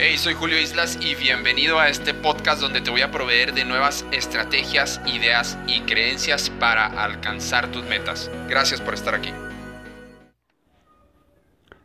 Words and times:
Hey, 0.00 0.16
soy 0.16 0.34
Julio 0.34 0.60
Islas 0.60 0.96
y 1.00 1.16
bienvenido 1.16 1.80
a 1.80 1.88
este 1.88 2.14
podcast 2.14 2.60
donde 2.60 2.80
te 2.80 2.88
voy 2.88 3.00
a 3.00 3.10
proveer 3.10 3.52
de 3.52 3.64
nuevas 3.64 4.06
estrategias, 4.12 5.00
ideas 5.06 5.58
y 5.66 5.80
creencias 5.80 6.50
para 6.50 6.86
alcanzar 6.86 7.72
tus 7.72 7.84
metas. 7.84 8.30
Gracias 8.48 8.80
por 8.80 8.94
estar 8.94 9.16
aquí. 9.16 9.32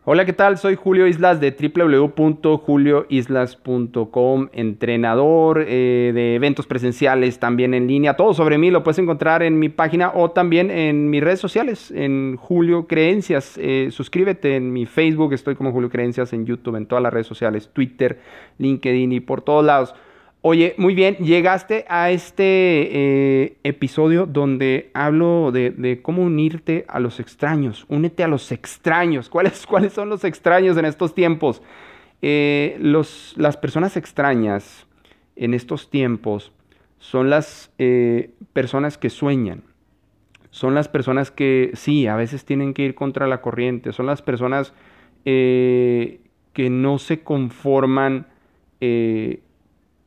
Hola, 0.06 0.26
¿qué 0.26 0.34
tal? 0.34 0.58
Soy 0.58 0.76
Julio 0.76 1.08
Islas 1.08 1.40
de 1.40 1.52
www.julioislas.com, 1.52 4.50
entrenador 4.52 5.64
eh, 5.66 6.12
de 6.14 6.36
eventos 6.36 6.68
presenciales, 6.68 7.40
también 7.40 7.74
en 7.74 7.88
línea. 7.88 8.18
Todo 8.18 8.34
sobre 8.34 8.58
mí 8.58 8.70
lo 8.70 8.84
puedes 8.84 9.00
encontrar 9.00 9.44
en 9.44 9.60
mi 9.60 9.70
página 9.70 10.12
o 10.14 10.32
también 10.32 10.72
en 10.72 11.10
mis 11.10 11.24
redes 11.24 11.40
sociales, 11.40 11.90
en 11.90 12.36
Julio 12.36 12.86
Creencias. 12.86 13.58
Eh, 13.58 13.92
suscríbete 13.92 14.58
en 14.58 14.74
mi 14.74 14.86
Facebook, 14.86 15.32
estoy 15.32 15.56
como 15.56 15.72
Julio 15.72 15.90
Creencias, 15.90 16.34
en 16.34 16.46
YouTube, 16.46 16.76
en 16.76 16.86
todas 16.86 17.02
las 17.02 17.14
redes 17.14 17.28
sociales, 17.28 17.70
Twitter, 17.72 18.20
LinkedIn 18.58 19.14
y 19.14 19.22
por 19.22 19.42
todos 19.42 19.64
lados. 19.64 19.96
Oye, 20.46 20.76
muy 20.78 20.94
bien, 20.94 21.16
llegaste 21.20 21.86
a 21.88 22.12
este 22.12 22.44
eh, 22.44 23.58
episodio 23.64 24.26
donde 24.26 24.92
hablo 24.94 25.54
de, 25.54 26.02
cómo 26.02 26.22
unirte 26.22 26.84
a 26.90 27.00
los 27.00 27.22
extraños. 27.22 27.86
Únete 27.88 28.26
a 28.26 28.28
los 28.28 28.52
extraños. 28.52 29.30
¿Cuáles, 29.30 29.66
cuáles 29.70 29.94
son 29.94 30.10
los 30.10 30.26
extraños 30.26 30.76
en 30.76 30.84
estos 30.84 31.16
tiempos? 31.16 31.62
Eh, 32.22 32.76
los, 32.82 33.34
las 33.38 33.56
personas 33.56 33.96
extrañas 33.96 34.86
en 35.38 35.54
estos 35.54 35.90
tiempos 35.90 36.52
son 36.98 37.30
las 37.30 37.72
eh, 37.78 38.32
personas 38.52 38.98
que 38.98 39.10
sueñan. 39.10 39.64
Son 40.50 40.76
las 40.76 40.90
personas 40.90 41.32
que 41.32 41.72
sí, 41.74 42.06
a 42.08 42.18
veces 42.18 42.44
tienen 42.44 42.74
que 42.74 42.82
ir 42.82 42.96
contra 42.96 43.28
la 43.28 43.40
corriente. 43.40 43.94
Son 43.94 44.08
las 44.08 44.22
personas 44.22 44.74
que 45.24 46.20
no 46.70 47.00
se 47.00 47.22
conforman 47.22 48.28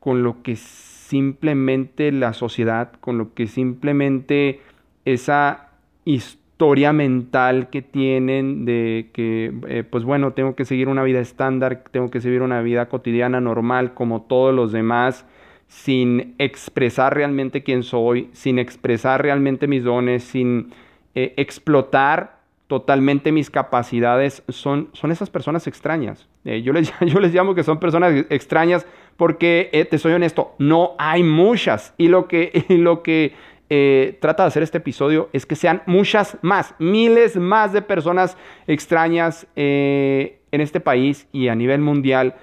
con 0.06 0.22
lo 0.22 0.40
que 0.44 0.54
simplemente 0.54 2.12
la 2.12 2.32
sociedad, 2.32 2.92
con 3.00 3.18
lo 3.18 3.34
que 3.34 3.48
simplemente 3.48 4.60
esa 5.04 5.70
historia 6.04 6.92
mental 6.92 7.70
que 7.70 7.82
tienen 7.82 8.64
de 8.64 9.10
que, 9.12 9.52
eh, 9.66 9.82
pues 9.82 10.04
bueno, 10.04 10.32
tengo 10.32 10.54
que 10.54 10.64
seguir 10.64 10.86
una 10.86 11.02
vida 11.02 11.18
estándar, 11.18 11.82
tengo 11.90 12.08
que 12.08 12.20
seguir 12.20 12.42
una 12.42 12.62
vida 12.62 12.88
cotidiana 12.88 13.40
normal 13.40 13.94
como 13.94 14.22
todos 14.22 14.54
los 14.54 14.70
demás, 14.70 15.26
sin 15.66 16.36
expresar 16.38 17.12
realmente 17.12 17.64
quién 17.64 17.82
soy, 17.82 18.30
sin 18.32 18.60
expresar 18.60 19.20
realmente 19.22 19.66
mis 19.66 19.82
dones, 19.82 20.22
sin 20.22 20.72
eh, 21.16 21.34
explotar 21.36 22.36
totalmente 22.68 23.32
mis 23.32 23.50
capacidades, 23.50 24.44
son, 24.48 24.88
son 24.92 25.10
esas 25.10 25.30
personas 25.30 25.66
extrañas. 25.66 26.28
Eh, 26.44 26.62
yo, 26.62 26.72
les, 26.72 26.92
yo 27.00 27.18
les 27.18 27.34
llamo 27.34 27.56
que 27.56 27.64
son 27.64 27.80
personas 27.80 28.24
extrañas 28.30 28.86
porque, 29.16 29.70
eh, 29.72 29.84
te 29.84 29.98
soy 29.98 30.12
honesto, 30.12 30.54
no 30.58 30.94
hay 30.98 31.22
muchas. 31.22 31.94
Y 31.96 32.08
lo 32.08 32.28
que, 32.28 32.64
lo 32.68 33.02
que 33.02 33.34
eh, 33.68 34.18
trata 34.20 34.44
de 34.44 34.48
hacer 34.48 34.62
este 34.62 34.78
episodio 34.78 35.28
es 35.32 35.46
que 35.46 35.56
sean 35.56 35.82
muchas 35.86 36.38
más, 36.42 36.74
miles 36.78 37.36
más 37.36 37.72
de 37.72 37.82
personas 37.82 38.36
extrañas 38.66 39.46
en 39.56 40.60
este 40.60 40.80
país 40.80 41.26
y 41.32 41.48
a 41.48 41.54
nivel 41.54 41.80
mundial, 41.80 42.34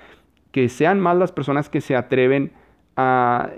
que 0.52 0.70
sean 0.70 1.00
más 1.00 1.18
las 1.18 1.32
personas 1.32 1.70
que 1.70 1.82
se 1.82 1.96
atreven 1.96 2.52
a, 2.96 3.50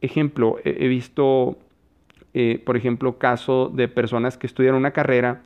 ejemplo, 0.00 0.58
he 0.64 0.86
visto, 0.86 1.58
por 2.64 2.76
ejemplo, 2.76 3.18
caso 3.18 3.70
de 3.72 3.88
personas 3.88 4.36
que 4.36 4.46
estudian 4.46 4.74
una 4.74 4.92
carrera, 4.92 5.42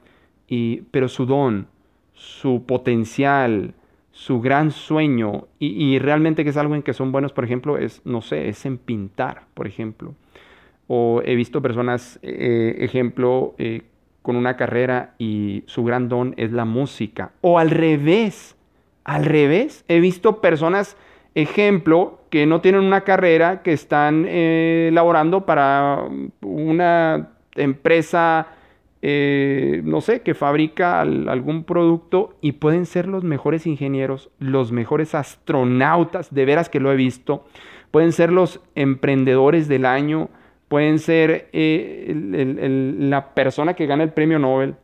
pero 0.91 1.09
su 1.09 1.25
don, 1.25 1.69
su 2.13 2.65
potencial, 2.67 3.73
su 4.13 4.41
gran 4.41 4.71
sueño, 4.71 5.47
y, 5.59 5.99
realmente 5.99 6.45
que 6.45 6.51
es 6.51 6.57
algo 6.57 6.75
en 6.75 6.83
que 6.83 6.93
son 6.93 7.13
buenos, 7.13 7.33
por 7.33 7.45
ejemplo, 7.45 7.79
es, 7.79 8.03
no 8.05 8.23
sé, 8.23 8.49
es 8.49 8.67
en 8.67 8.79
pintar, 8.79 9.43
por 9.55 9.67
ejemplo. 9.67 10.15
O 10.89 11.23
he 11.25 11.37
visto 11.37 11.63
personas, 11.63 12.19
eh, 12.23 12.77
ejemplo, 12.81 13.55
eh, 13.59 13.83
con 14.23 14.37
una 14.37 14.57
carrera 14.57 15.15
y 15.19 15.63
su 15.67 15.85
gran 15.85 16.09
don 16.09 16.35
es 16.37 16.53
la 16.53 16.65
música. 16.65 17.33
O 17.41 17.59
al 17.59 17.71
revés, 17.71 18.57
al 19.05 19.25
revés, 19.25 19.85
he 19.89 20.01
visto 20.01 20.41
personas, 20.41 20.97
ejemplo, 21.35 22.21
que 22.31 22.47
no 22.47 22.61
tienen 22.61 22.83
una 22.83 23.03
carrera, 23.03 23.63
que 23.63 23.73
están 23.73 24.25
eh, 24.29 24.91
laborando 24.93 25.47
para 25.47 26.05
una 26.43 27.31
empresa 27.55 28.49
eh, 29.03 29.81
no 29.83 30.03
sé, 30.03 30.21
que 30.21 30.35
fabrica 30.35 31.01
algún 31.01 31.65
producto 31.65 32.37
y 32.43 32.53
pueden 32.53 32.85
ser 32.85 33.09
los 33.09 33.25
mejores 33.25 33.67
ingenieros, 33.67 34.31
los 34.39 34.73
mejores 34.73 35.15
astronautas, 35.15 36.35
de 36.35 36.45
veras 36.45 36.69
que 36.69 36.81
lo 36.81 36.93
he 36.93 36.97
visto, 36.97 37.47
pueden 37.91 38.13
ser 38.13 38.31
los 38.31 38.61
emprendedores 38.75 39.69
del 39.69 39.87
año, 39.87 40.29
pueden 40.69 40.99
ser 40.99 41.49
eh, 41.53 42.13
la 42.99 43.33
persona 43.33 43.73
que 43.73 43.87
gana 43.87 44.03
el 44.03 44.13
premio 44.13 44.39
Nobel, 44.39 44.75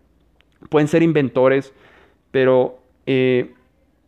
pueden 0.71 0.89
ser 0.89 1.03
inventores, 1.03 1.75
pero 2.31 2.79
eh, 3.05 3.53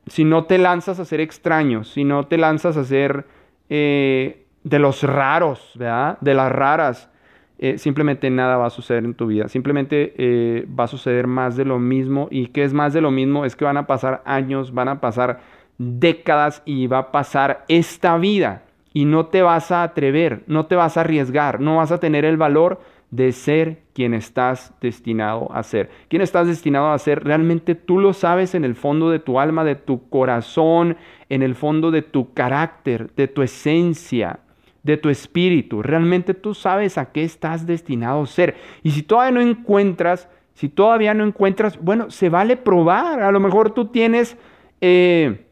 si 0.06 0.24
no 0.24 0.44
te 0.46 0.56
lanzas 0.56 1.00
a 1.00 1.04
ser 1.04 1.20
extraño, 1.20 1.84
si 1.84 2.04
no 2.04 2.26
te 2.26 2.38
lanzas 2.38 2.78
a 2.78 2.84
ser 2.84 3.26
de 3.68 4.78
los 4.78 5.02
raros, 5.02 5.72
¿verdad? 5.74 6.16
De 6.22 6.32
las 6.32 6.50
raras, 6.50 7.10
eh, 7.58 7.76
simplemente 7.76 8.30
nada 8.30 8.56
va 8.56 8.66
a 8.66 8.70
suceder 8.70 9.04
en 9.04 9.14
tu 9.14 9.26
vida. 9.26 9.48
Simplemente 9.48 10.14
eh, 10.16 10.66
va 10.78 10.84
a 10.84 10.88
suceder 10.88 11.26
más 11.26 11.56
de 11.56 11.64
lo 11.64 11.78
mismo. 11.78 12.28
¿Y 12.30 12.48
qué 12.48 12.62
es 12.62 12.72
más 12.72 12.92
de 12.92 13.00
lo 13.00 13.10
mismo? 13.10 13.44
Es 13.44 13.56
que 13.56 13.64
van 13.64 13.76
a 13.76 13.86
pasar 13.86 14.22
años, 14.24 14.72
van 14.72 14.88
a 14.88 15.00
pasar 15.00 15.40
décadas 15.76 16.62
y 16.64 16.86
va 16.86 16.98
a 16.98 17.12
pasar 17.12 17.64
esta 17.68 18.16
vida. 18.16 18.62
Y 18.92 19.04
no 19.04 19.26
te 19.26 19.42
vas 19.42 19.72
a 19.72 19.82
atrever, 19.82 20.44
no 20.46 20.66
te 20.66 20.76
vas 20.76 20.96
a 20.96 21.00
arriesgar, 21.00 21.60
no 21.60 21.76
vas 21.76 21.92
a 21.92 21.98
tener 21.98 22.24
el 22.24 22.36
valor 22.36 22.80
de 23.10 23.32
ser 23.32 23.82
quien 23.92 24.14
estás 24.14 24.72
destinado 24.80 25.50
a 25.52 25.62
ser. 25.62 25.90
¿Quién 26.08 26.22
estás 26.22 26.46
destinado 26.46 26.92
a 26.92 26.98
ser? 26.98 27.24
Realmente 27.24 27.74
tú 27.74 27.98
lo 27.98 28.12
sabes 28.12 28.54
en 28.54 28.64
el 28.64 28.74
fondo 28.74 29.10
de 29.10 29.18
tu 29.18 29.40
alma, 29.40 29.64
de 29.64 29.76
tu 29.76 30.08
corazón, 30.08 30.96
en 31.28 31.42
el 31.42 31.54
fondo 31.54 31.90
de 31.90 32.02
tu 32.02 32.32
carácter, 32.34 33.10
de 33.14 33.28
tu 33.28 33.42
esencia 33.42 34.40
de 34.88 34.96
tu 34.96 35.10
espíritu. 35.10 35.82
Realmente 35.82 36.32
tú 36.32 36.54
sabes 36.54 36.96
a 36.96 37.12
qué 37.12 37.22
estás 37.22 37.66
destinado 37.66 38.22
a 38.22 38.26
ser. 38.26 38.56
Y 38.82 38.90
si 38.90 39.02
todavía 39.02 39.32
no 39.32 39.40
encuentras, 39.42 40.28
si 40.54 40.70
todavía 40.70 41.12
no 41.12 41.24
encuentras, 41.24 41.78
bueno, 41.78 42.10
se 42.10 42.30
vale 42.30 42.56
probar. 42.56 43.20
A 43.22 43.30
lo 43.30 43.38
mejor 43.38 43.72
tú 43.72 43.88
tienes, 43.88 44.38
eh, 44.80 45.44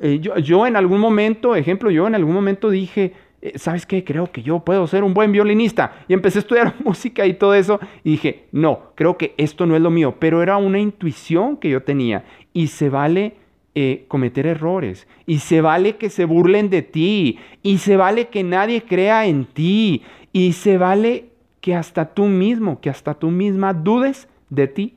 eh, 0.00 0.18
yo, 0.18 0.66
en 0.66 0.76
algún 0.76 0.98
momento, 0.98 1.54
ejemplo, 1.54 1.90
yo 1.90 2.06
en 2.06 2.14
algún 2.14 2.34
momento 2.34 2.70
dije, 2.70 3.12
eh, 3.42 3.52
¿sabes 3.58 3.84
qué? 3.84 4.02
Creo 4.02 4.32
que 4.32 4.42
yo 4.42 4.60
puedo 4.60 4.86
ser 4.86 5.04
un 5.04 5.12
buen 5.12 5.30
violinista. 5.30 6.04
Y 6.08 6.14
empecé 6.14 6.38
a 6.38 6.40
estudiar 6.40 6.74
música 6.84 7.26
y 7.26 7.34
todo 7.34 7.52
eso. 7.52 7.80
Y 8.02 8.12
dije, 8.12 8.46
no, 8.50 8.92
creo 8.94 9.18
que 9.18 9.34
esto 9.36 9.66
no 9.66 9.76
es 9.76 9.82
lo 9.82 9.90
mío. 9.90 10.16
Pero 10.18 10.42
era 10.42 10.56
una 10.56 10.78
intuición 10.78 11.58
que 11.58 11.68
yo 11.68 11.82
tenía. 11.82 12.24
Y 12.54 12.68
se 12.68 12.88
vale 12.88 13.34
eh, 13.74 14.04
cometer 14.08 14.46
errores. 14.46 15.06
Y 15.26 15.38
se 15.38 15.60
vale 15.60 15.96
que 15.96 16.10
se 16.10 16.24
burlen 16.24 16.70
de 16.70 16.82
ti. 16.82 17.38
Y 17.62 17.78
se 17.78 17.96
vale 17.96 18.28
que 18.28 18.42
nadie 18.42 18.82
crea 18.82 19.26
en 19.26 19.44
ti. 19.44 20.02
Y 20.32 20.52
se 20.52 20.78
vale 20.78 21.30
que 21.60 21.74
hasta 21.74 22.14
tú 22.14 22.26
mismo, 22.26 22.80
que 22.80 22.90
hasta 22.90 23.14
tú 23.14 23.30
misma 23.30 23.74
dudes 23.74 24.28
de 24.48 24.66
ti, 24.66 24.94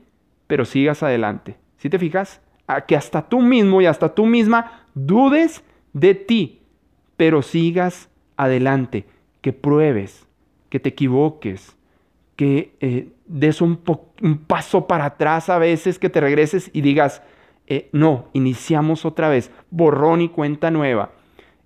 pero 0.47 0.65
sigas 0.65 1.03
adelante. 1.03 1.57
Si 1.77 1.89
te 1.89 1.99
fijas? 1.99 2.41
que 2.87 2.95
hasta 2.95 3.21
tú 3.21 3.41
mismo 3.41 3.81
y 3.81 3.85
hasta 3.85 4.15
tú 4.15 4.25
misma 4.25 4.85
dudes 4.95 5.63
de 5.91 6.15
ti, 6.15 6.61
pero 7.17 7.41
sigas 7.41 8.09
adelante. 8.37 9.05
Que 9.41 9.51
pruebes, 9.51 10.25
que 10.69 10.79
te 10.79 10.89
equivoques, 10.89 11.75
que 12.35 12.73
eh, 12.79 13.09
des 13.27 13.61
un, 13.61 13.79
un 14.21 14.37
paso 14.37 14.87
para 14.87 15.05
atrás 15.05 15.49
a 15.49 15.59
veces, 15.59 15.99
que 15.99 16.09
te 16.09 16.21
regreses 16.21 16.71
y 16.73 16.81
digas, 16.81 17.21
eh, 17.67 17.89
no, 17.93 18.25
iniciamos 18.33 19.05
otra 19.05 19.29
vez, 19.29 19.51
borrón 19.71 20.21
y 20.21 20.29
cuenta 20.29 20.71
nueva. 20.71 21.11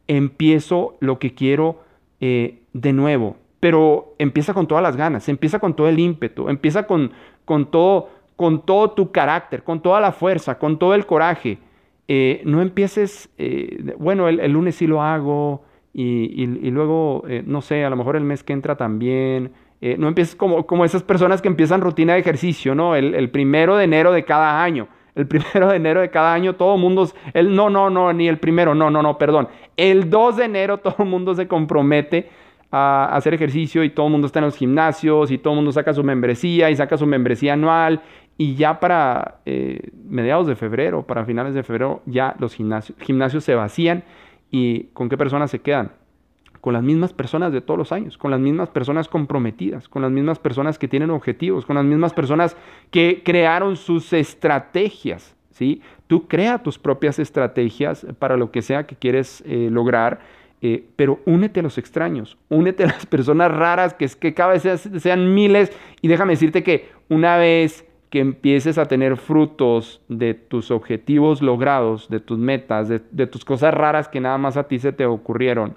Empiezo 0.07 0.95
lo 0.99 1.19
que 1.19 1.33
quiero 1.33 1.81
eh, 2.19 2.61
de 2.73 2.93
nuevo, 2.93 3.37
pero 3.59 4.15
empieza 4.19 4.53
con 4.53 4.67
todas 4.67 4.83
las 4.83 4.95
ganas, 4.95 5.27
empieza 5.27 5.59
con 5.59 5.75
todo 5.75 5.89
el 5.89 5.99
ímpetu, 5.99 6.49
empieza 6.49 6.85
con, 6.85 7.11
con, 7.45 7.71
todo, 7.71 8.09
con 8.35 8.65
todo 8.65 8.91
tu 8.91 9.11
carácter, 9.11 9.63
con 9.63 9.81
toda 9.81 9.99
la 9.99 10.11
fuerza, 10.11 10.59
con 10.59 10.77
todo 10.77 10.93
el 10.93 11.05
coraje. 11.05 11.57
Eh, 12.07 12.41
no 12.45 12.61
empieces, 12.61 13.29
bueno, 13.97 14.29
el, 14.29 14.51
lunes 14.51 14.75
sí 14.75 14.87
lo 14.87 15.01
hago 15.01 15.63
y, 15.93 16.45
luego, 16.69 17.23
no 17.45 17.61
sé, 17.61 17.83
a 17.83 17.89
lo 17.89 17.97
mejor 17.97 18.15
el 18.15 18.23
mes 18.23 18.43
que 18.43 18.53
entra 18.53 18.77
también. 18.77 19.51
no 19.81 20.07
empieces 20.07 20.35
como, 20.35 20.65
como 20.65 20.85
esas 20.85 21.03
personas 21.03 21.41
que 21.41 21.49
empiezan 21.49 21.81
rutina 21.81 22.13
de 22.13 22.19
ejercicio, 22.19 22.75
¿no? 22.75 22.95
El, 22.95 23.13
el 23.15 23.29
primero 23.29 23.75
de 23.75 23.85
enero 23.85 24.13
de 24.13 24.23
cada 24.23 24.63
año 24.63 24.87
el 25.17 25.27
primero 25.27 25.69
de 25.69 25.75
enero 25.75 26.01
de 26.01 26.09
cada 26.09 26.33
año 26.33 26.55
todo 26.55 26.75
el 26.75 26.81
mundo, 26.81 27.09
el, 27.33 27.53
no, 27.55 27.69
no, 27.69 27.89
no, 27.89 28.13
ni 28.13 28.27
el 28.27 28.37
primero, 28.37 28.73
no, 28.73 28.89
no, 28.89 29.01
no, 29.01 29.17
perdón. 29.17 29.49
El 29.75 30.09
2 30.09 30.37
de 30.37 30.45
enero 30.45 30.77
todo 30.79 30.95
el 30.99 31.05
mundo 31.05 31.35
se 31.35 31.47
compromete 31.47 32.29
a 32.71 33.15
hacer 33.15 33.33
ejercicio 33.33 33.83
y 33.83 33.89
todo 33.89 34.07
el 34.07 34.11
mundo 34.11 34.27
está 34.27 34.39
en 34.39 34.45
los 34.45 34.57
gimnasios 34.57 35.31
y 35.31 35.37
todo 35.37 35.53
el 35.53 35.57
mundo 35.57 35.71
saca 35.71 35.93
su 35.93 36.03
membresía 36.03 36.69
y 36.69 36.75
saca 36.75 36.97
su 36.97 37.05
membresía 37.05 37.53
anual 37.53 38.01
y 38.37 38.55
ya 38.55 38.79
para 38.79 39.39
eh, 39.45 39.89
mediados 40.07 40.47
de 40.47 40.55
febrero, 40.55 41.03
para 41.03 41.25
finales 41.25 41.53
de 41.53 41.63
febrero, 41.63 42.01
ya 42.05 42.35
los 42.39 42.53
gimnasios, 42.53 42.97
gimnasios 42.99 43.43
se 43.43 43.55
vacían 43.55 44.03
¿Y 44.51 44.85
con 44.93 45.09
qué 45.09 45.17
personas 45.17 45.51
se 45.51 45.59
quedan? 45.59 45.91
Con 46.61 46.73
las 46.73 46.83
mismas 46.83 47.13
personas 47.13 47.51
de 47.51 47.61
todos 47.61 47.77
los 47.77 47.91
años, 47.91 48.17
con 48.17 48.31
las 48.31 48.39
mismas 48.39 48.69
personas 48.69 49.07
comprometidas, 49.07 49.87
con 49.87 50.01
las 50.01 50.11
mismas 50.11 50.39
personas 50.39 50.79
que 50.79 50.87
tienen 50.87 51.09
objetivos, 51.09 51.65
con 51.65 51.75
las 51.75 51.85
mismas 51.85 52.13
personas 52.13 52.55
que 52.91 53.21
crearon 53.23 53.75
sus 53.75 54.13
estrategias. 54.13 55.35
¿sí? 55.51 55.81
Tú 56.07 56.27
crea 56.27 56.59
tus 56.59 56.77
propias 56.77 57.19
estrategias 57.19 58.05
para 58.19 58.37
lo 58.37 58.51
que 58.51 58.61
sea 58.61 58.87
que 58.87 58.95
quieres 58.95 59.43
eh, 59.45 59.69
lograr, 59.71 60.19
eh, 60.61 60.85
pero 60.95 61.19
únete 61.25 61.59
a 61.59 61.63
los 61.63 61.77
extraños, 61.77 62.37
únete 62.49 62.83
a 62.83 62.87
las 62.87 63.05
personas 63.05 63.51
raras, 63.51 63.93
que, 63.93 64.07
que 64.07 64.33
cada 64.33 64.53
vez 64.53 64.89
sean 64.99 65.33
miles. 65.33 65.71
Y 66.01 66.07
déjame 66.07 66.33
decirte 66.33 66.63
que 66.63 66.89
una 67.09 67.37
vez 67.37 67.87
que 68.09 68.19
empieces 68.19 68.77
a 68.77 68.85
tener 68.85 69.17
frutos 69.17 70.01
de 70.07 70.33
tus 70.33 70.71
objetivos 70.71 71.41
logrados, 71.41 72.09
de 72.09 72.19
tus 72.19 72.37
metas, 72.37 72.87
de, 72.87 73.27
tus 73.27 73.43
cosas 73.43 73.73
raras 73.73 74.07
que 74.07 74.21
nada 74.21 74.37
más 74.37 74.55
a 74.55 74.67
ti 74.67 74.79
se 74.79 74.93
te 74.93 75.05
ocurrieron. 75.05 75.75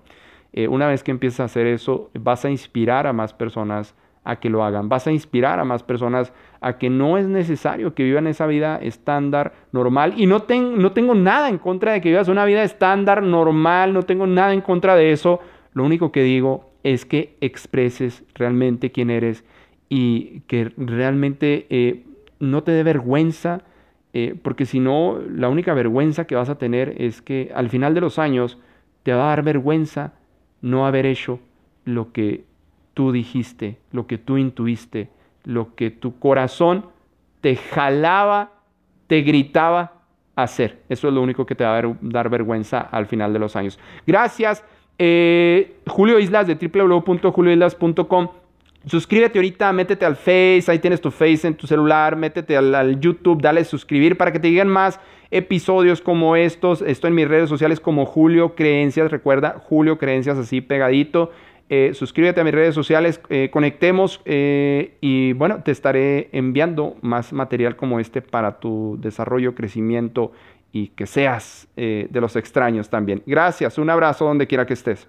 Eh, 0.52 0.68
una 0.68 0.86
vez 0.86 1.02
que 1.02 1.10
empieces 1.10 1.40
a 1.40 1.44
hacer 1.44 1.66
eso, 1.66 2.10
vas 2.14 2.44
a 2.44 2.50
inspirar 2.50 3.06
a 3.06 3.12
más 3.12 3.32
personas 3.32 3.94
a 4.24 4.36
que 4.36 4.50
lo 4.50 4.64
hagan. 4.64 4.88
Vas 4.88 5.06
a 5.06 5.12
inspirar 5.12 5.60
a 5.60 5.64
más 5.64 5.82
personas 5.82 6.32
a 6.60 6.78
que 6.78 6.90
no 6.90 7.16
es 7.16 7.26
necesario 7.26 7.94
que 7.94 8.04
vivan 8.04 8.26
esa 8.26 8.46
vida 8.46 8.76
estándar, 8.76 9.52
normal. 9.72 10.14
Y 10.16 10.26
no, 10.26 10.44
no 10.76 10.92
tengo 10.92 11.14
nada 11.14 11.48
en 11.48 11.58
contra 11.58 11.92
de 11.92 12.00
que 12.00 12.10
vivas 12.10 12.28
una 12.28 12.44
vida 12.44 12.62
estándar, 12.62 13.22
normal, 13.22 13.92
no 13.92 14.02
tengo 14.02 14.26
nada 14.26 14.52
en 14.52 14.60
contra 14.60 14.96
de 14.96 15.12
eso. 15.12 15.40
Lo 15.72 15.84
único 15.84 16.12
que 16.12 16.22
digo 16.22 16.70
es 16.82 17.04
que 17.04 17.36
expreses 17.40 18.24
realmente 18.34 18.92
quién 18.92 19.10
eres 19.10 19.44
y 19.88 20.40
que 20.40 20.72
realmente 20.76 21.66
eh, 21.70 22.04
no 22.38 22.62
te 22.62 22.72
dé 22.72 22.82
vergüenza, 22.82 23.62
eh, 24.12 24.34
porque 24.42 24.66
si 24.66 24.80
no, 24.80 25.18
la 25.28 25.48
única 25.48 25.74
vergüenza 25.74 26.26
que 26.26 26.34
vas 26.34 26.48
a 26.48 26.58
tener 26.58 26.94
es 26.98 27.22
que 27.22 27.50
al 27.54 27.68
final 27.68 27.94
de 27.94 28.00
los 28.00 28.18
años 28.18 28.58
te 29.02 29.12
va 29.12 29.24
a 29.24 29.28
dar 29.28 29.42
vergüenza 29.42 30.14
no 30.60 30.86
haber 30.86 31.06
hecho 31.06 31.40
lo 31.84 32.12
que 32.12 32.44
tú 32.94 33.12
dijiste, 33.12 33.78
lo 33.92 34.06
que 34.06 34.18
tú 34.18 34.36
intuiste, 34.38 35.08
lo 35.44 35.74
que 35.74 35.90
tu 35.90 36.18
corazón 36.18 36.86
te 37.40 37.56
jalaba, 37.56 38.52
te 39.06 39.22
gritaba 39.22 39.92
hacer. 40.36 40.82
Eso 40.88 41.08
es 41.08 41.14
lo 41.14 41.22
único 41.22 41.46
que 41.46 41.54
te 41.54 41.64
va 41.64 41.78
a 41.78 41.82
dar 42.00 42.28
vergüenza 42.28 42.80
al 42.80 43.06
final 43.06 43.32
de 43.32 43.38
los 43.38 43.56
años. 43.56 43.78
Gracias. 44.06 44.64
Eh, 44.98 45.80
Julio 45.86 46.18
Islas 46.18 46.46
de 46.46 46.56
www.julioislas.com 46.56 48.28
Suscríbete 48.86 49.38
ahorita, 49.38 49.72
métete 49.74 50.06
al 50.06 50.16
Face, 50.16 50.64
ahí 50.68 50.78
tienes 50.78 51.02
tu 51.02 51.10
Face 51.10 51.46
en 51.46 51.54
tu 51.54 51.66
celular, 51.66 52.16
métete 52.16 52.56
al, 52.56 52.98
YouTube, 52.98 53.42
dale 53.42 53.62
suscribir 53.64 54.16
para 54.16 54.32
que 54.32 54.38
te 54.38 54.48
lleguen 54.48 54.68
más 54.68 54.98
episodios 55.30 56.00
como 56.00 56.34
estos. 56.34 56.80
Estoy 56.80 57.08
en 57.08 57.14
mis 57.16 57.28
redes 57.28 57.50
sociales 57.50 57.78
como 57.78 58.06
Julio 58.06 58.54
Creencias, 58.54 59.10
recuerda, 59.10 59.62
Julio 59.68 59.98
Creencias 59.98 60.38
así 60.38 60.62
pegadito. 60.62 61.30
Eh, 61.68 61.92
suscríbete 61.92 62.40
a 62.40 62.44
mis 62.44 62.54
redes 62.54 62.74
sociales, 62.74 63.20
eh, 63.28 63.50
conectemos 63.52 64.22
eh, 64.24 64.96
y 65.02 65.34
bueno, 65.34 65.62
te 65.62 65.72
estaré 65.72 66.30
enviando 66.32 66.96
más 67.02 67.34
material 67.34 67.76
como 67.76 68.00
este 68.00 68.22
para 68.22 68.60
tu 68.60 68.96
desarrollo, 68.98 69.54
crecimiento 69.54 70.32
y 70.72 70.88
que 70.88 71.06
seas 71.06 71.68
de 71.76 72.08
los 72.20 72.36
extraños 72.36 72.88
también. 72.88 73.22
Gracias, 73.26 73.76
un 73.76 73.90
abrazo 73.90 74.24
donde 74.24 74.46
quiera 74.46 74.66
que 74.66 74.74
estés. 74.74 75.08